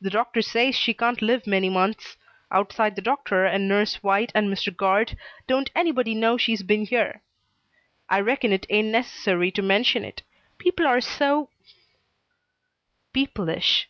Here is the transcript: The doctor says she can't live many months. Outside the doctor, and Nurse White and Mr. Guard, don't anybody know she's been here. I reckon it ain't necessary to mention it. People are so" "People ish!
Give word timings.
The 0.00 0.10
doctor 0.10 0.42
says 0.42 0.74
she 0.74 0.92
can't 0.92 1.22
live 1.22 1.46
many 1.46 1.68
months. 1.70 2.16
Outside 2.50 2.96
the 2.96 3.00
doctor, 3.00 3.44
and 3.46 3.68
Nurse 3.68 4.02
White 4.02 4.32
and 4.34 4.48
Mr. 4.52 4.76
Guard, 4.76 5.16
don't 5.46 5.70
anybody 5.76 6.12
know 6.12 6.36
she's 6.36 6.64
been 6.64 6.86
here. 6.86 7.22
I 8.08 8.18
reckon 8.18 8.52
it 8.52 8.66
ain't 8.68 8.88
necessary 8.88 9.52
to 9.52 9.62
mention 9.62 10.04
it. 10.04 10.22
People 10.58 10.88
are 10.88 11.00
so" 11.00 11.50
"People 13.12 13.48
ish! 13.48 13.86